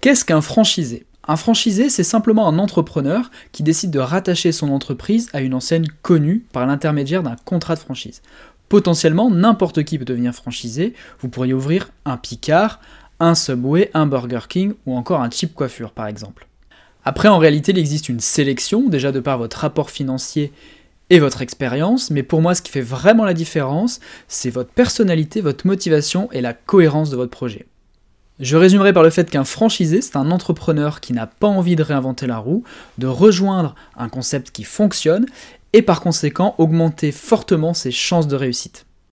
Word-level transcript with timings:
Qu'est-ce 0.00 0.24
qu'un 0.24 0.40
franchisé? 0.40 1.06
Un 1.28 1.36
franchisé, 1.36 1.90
c'est 1.90 2.04
simplement 2.04 2.48
un 2.48 2.58
entrepreneur 2.58 3.30
qui 3.52 3.62
décide 3.62 3.90
de 3.90 3.98
rattacher 3.98 4.50
son 4.50 4.70
entreprise 4.70 5.28
à 5.32 5.40
une 5.40 5.54
enseigne 5.54 5.86
connue 6.02 6.44
par 6.52 6.66
l'intermédiaire 6.66 7.22
d'un 7.22 7.36
contrat 7.44 7.74
de 7.74 7.80
franchise. 7.80 8.22
Potentiellement, 8.68 9.30
n'importe 9.30 9.84
qui 9.84 9.98
peut 9.98 10.04
devenir 10.04 10.34
franchisé. 10.34 10.94
Vous 11.20 11.28
pourriez 11.28 11.52
ouvrir 11.52 11.90
un 12.04 12.16
Picard, 12.16 12.80
un 13.20 13.34
Subway, 13.34 13.90
un 13.94 14.06
Burger 14.06 14.40
King 14.48 14.72
ou 14.86 14.96
encore 14.96 15.20
un 15.20 15.30
Cheap 15.30 15.54
Coiffure 15.54 15.92
par 15.92 16.06
exemple. 16.06 16.48
Après, 17.04 17.28
en 17.28 17.38
réalité, 17.38 17.72
il 17.72 17.78
existe 17.78 18.08
une 18.08 18.20
sélection, 18.20 18.88
déjà 18.88 19.12
de 19.12 19.20
par 19.20 19.38
votre 19.38 19.58
rapport 19.58 19.90
financier 19.90 20.52
et 21.10 21.18
votre 21.18 21.42
expérience, 21.42 22.10
mais 22.10 22.22
pour 22.22 22.40
moi, 22.40 22.54
ce 22.54 22.62
qui 22.62 22.70
fait 22.70 22.80
vraiment 22.80 23.24
la 23.24 23.34
différence, 23.34 24.00
c'est 24.28 24.50
votre 24.50 24.70
personnalité, 24.70 25.40
votre 25.40 25.66
motivation 25.66 26.30
et 26.32 26.40
la 26.40 26.54
cohérence 26.54 27.10
de 27.10 27.16
votre 27.16 27.30
projet. 27.30 27.66
Je 28.38 28.56
résumerai 28.56 28.94
par 28.94 29.02
le 29.02 29.10
fait 29.10 29.28
qu'un 29.28 29.44
franchisé, 29.44 30.00
c'est 30.00 30.16
un 30.16 30.30
entrepreneur 30.30 31.00
qui 31.00 31.12
n'a 31.12 31.26
pas 31.26 31.48
envie 31.48 31.76
de 31.76 31.82
réinventer 31.82 32.26
la 32.26 32.38
roue, 32.38 32.64
de 32.96 33.06
rejoindre 33.06 33.74
un 33.98 34.08
concept 34.08 34.50
qui 34.50 34.64
fonctionne 34.64 35.26
et 35.74 35.82
par 35.82 36.00
conséquent 36.00 36.54
augmenter 36.56 37.12
fortement 37.12 37.74
ses 37.74 37.90
chances 37.90 38.28
de 38.28 38.36
réussite. 38.36 38.86